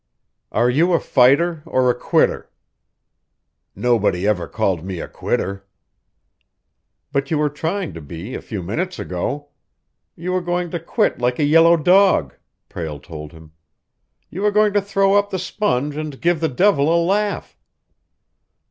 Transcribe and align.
"Are 0.51 0.67
you 0.67 0.93
a 0.93 0.99
fighter, 0.99 1.61
or 1.63 1.91
a 1.91 1.95
quitter?" 1.95 2.49
"Nobody 3.75 4.27
ever 4.27 4.47
called 4.47 4.83
me 4.83 4.99
a 4.99 5.07
quitter." 5.07 5.67
"But 7.11 7.29
you 7.29 7.37
were 7.37 7.51
trying 7.51 7.93
to 7.93 8.01
be 8.01 8.33
a 8.33 8.41
few 8.41 8.63
minutes 8.63 8.97
ago. 8.97 9.49
You 10.15 10.31
were 10.31 10.41
going 10.41 10.71
to 10.71 10.79
quit 10.79 11.19
like 11.19 11.37
a 11.37 11.43
yellow 11.43 11.77
dog!" 11.77 12.33
Prale 12.67 12.99
told 12.99 13.31
him. 13.31 13.51
"You 14.31 14.41
were 14.41 14.49
going 14.49 14.73
to 14.73 14.81
throw 14.81 15.13
up 15.13 15.29
the 15.29 15.37
sponge 15.37 15.95
and 15.95 16.19
give 16.19 16.39
the 16.39 16.49
devil 16.49 16.91
a 16.91 16.97
laugh." 16.97 17.55